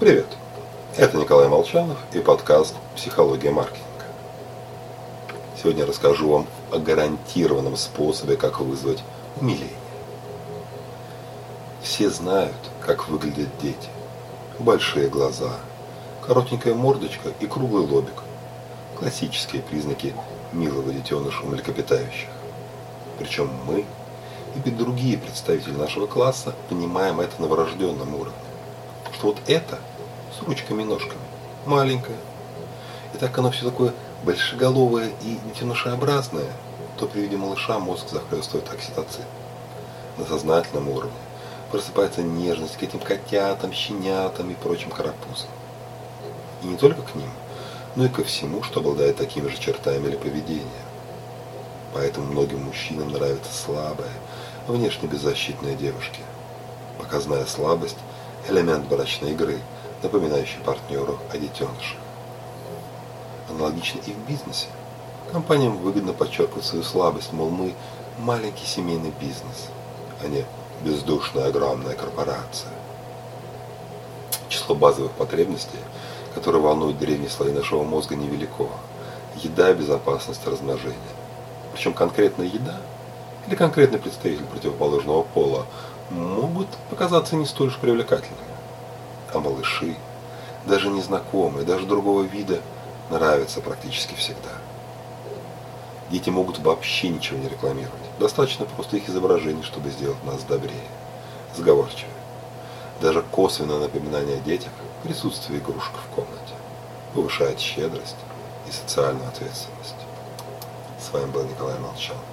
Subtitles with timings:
[0.00, 0.26] Привет!
[0.96, 4.04] Это Николай Молчанов и подкаст «Психология маркетинга».
[5.60, 9.02] Сегодня расскажу вам о гарантированном способе, как вызвать
[9.40, 9.70] умиление.
[11.82, 12.54] Все знают,
[12.86, 13.88] как выглядят дети.
[14.60, 15.56] Большие глаза,
[16.24, 18.22] коротенькая мордочка и круглый лобик.
[19.00, 20.14] Классические признаки
[20.52, 22.28] милого детеныша млекопитающих.
[23.18, 23.84] Причем мы
[24.64, 28.47] и другие представители нашего класса понимаем это на врожденном уровне.
[29.14, 29.78] Что вот это
[30.36, 31.20] с ручками и ножками,
[31.66, 32.16] маленькое.
[33.14, 33.92] И так оно все такое
[34.24, 36.52] большеголовое и детенышеобразное,
[36.96, 39.24] то при виде малыша мозг захлестывает окситоцин.
[40.16, 41.12] На сознательном уровне
[41.70, 45.48] просыпается нежность к этим котятам, щенятам и прочим карапузам.
[46.62, 47.30] И не только к ним,
[47.94, 50.68] но и ко всему, что обладает такими же чертами или поведением.
[51.94, 54.10] Поэтому многим мужчинам нравятся слабые,
[54.66, 56.20] внешне беззащитные девушки.
[56.98, 57.96] Показная слабость–
[58.48, 59.58] элемент брачной игры,
[60.02, 61.98] напоминающий партнеру о детенышах.
[63.50, 64.66] Аналогично и в бизнесе.
[65.32, 67.74] Компаниям выгодно подчеркивать свою слабость, мол, мы
[68.18, 69.68] маленький семейный бизнес,
[70.22, 70.44] а не
[70.82, 72.72] бездушная огромная корпорация.
[74.48, 75.78] Число базовых потребностей,
[76.34, 78.68] которые волнуют древние слои нашего мозга, невелико.
[79.36, 80.96] Еда, безопасность, размножение.
[81.74, 82.80] Причем конкретная еда
[83.46, 85.66] или конкретный представитель противоположного пола
[86.10, 88.42] могут показаться не столь уж привлекательными.
[89.32, 89.96] А малыши,
[90.66, 92.60] даже незнакомые, даже другого вида,
[93.10, 94.50] нравятся практически всегда.
[96.10, 97.92] Дети могут вообще ничего не рекламировать.
[98.18, 100.72] Достаточно просто их изображений, чтобы сделать нас добрее,
[101.54, 102.08] сговорчивее.
[103.02, 106.54] Даже косвенное напоминание о детях, присутствие игрушек в комнате,
[107.14, 108.16] повышает щедрость
[108.68, 109.94] и социальную ответственность.
[110.98, 112.24] С вами был Николай Молчанов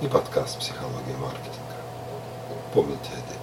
[0.00, 1.77] и подкаст «Психология маркетинга».
[2.72, 3.37] Помните о